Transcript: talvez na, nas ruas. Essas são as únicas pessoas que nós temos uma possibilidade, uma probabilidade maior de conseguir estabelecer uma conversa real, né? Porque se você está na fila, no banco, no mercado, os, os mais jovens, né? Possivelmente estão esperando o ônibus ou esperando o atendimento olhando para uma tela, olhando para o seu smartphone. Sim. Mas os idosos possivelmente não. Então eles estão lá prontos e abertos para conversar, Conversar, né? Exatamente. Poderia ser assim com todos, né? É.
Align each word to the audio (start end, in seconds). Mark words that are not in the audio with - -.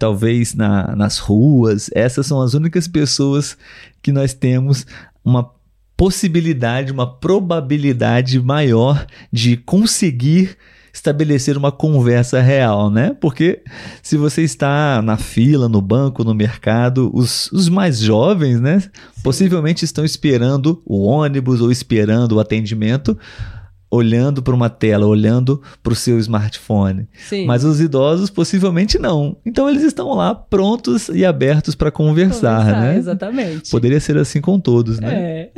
talvez 0.00 0.54
na, 0.54 0.96
nas 0.96 1.18
ruas. 1.18 1.90
Essas 1.94 2.26
são 2.26 2.40
as 2.40 2.54
únicas 2.54 2.88
pessoas 2.88 3.56
que 4.02 4.10
nós 4.10 4.32
temos 4.32 4.86
uma 5.22 5.50
possibilidade, 5.94 6.90
uma 6.90 7.06
probabilidade 7.06 8.40
maior 8.40 9.06
de 9.30 9.58
conseguir 9.58 10.56
estabelecer 10.92 11.56
uma 11.56 11.70
conversa 11.70 12.40
real, 12.40 12.90
né? 12.90 13.14
Porque 13.20 13.62
se 14.02 14.16
você 14.16 14.42
está 14.42 15.02
na 15.02 15.18
fila, 15.18 15.68
no 15.68 15.82
banco, 15.82 16.24
no 16.24 16.34
mercado, 16.34 17.10
os, 17.14 17.52
os 17.52 17.68
mais 17.68 17.98
jovens, 17.98 18.58
né? 18.58 18.82
Possivelmente 19.22 19.84
estão 19.84 20.04
esperando 20.04 20.82
o 20.86 21.02
ônibus 21.02 21.60
ou 21.60 21.70
esperando 21.70 22.32
o 22.32 22.40
atendimento 22.40 23.16
olhando 23.90 24.42
para 24.42 24.54
uma 24.54 24.70
tela, 24.70 25.06
olhando 25.06 25.60
para 25.82 25.92
o 25.92 25.96
seu 25.96 26.18
smartphone. 26.18 27.08
Sim. 27.28 27.46
Mas 27.46 27.64
os 27.64 27.80
idosos 27.80 28.30
possivelmente 28.30 28.98
não. 28.98 29.36
Então 29.44 29.68
eles 29.68 29.82
estão 29.82 30.14
lá 30.14 30.34
prontos 30.34 31.08
e 31.08 31.24
abertos 31.24 31.74
para 31.74 31.90
conversar, 31.90 32.58
Conversar, 32.58 32.80
né? 32.80 32.96
Exatamente. 32.96 33.70
Poderia 33.70 33.98
ser 33.98 34.16
assim 34.16 34.40
com 34.40 34.60
todos, 34.60 35.00
né? 35.00 35.14
É. 35.14 35.50